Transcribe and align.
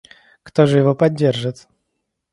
Кто 0.41 0.65
же 0.65 0.79
его 0.79 0.95
поддержит? 0.95 1.67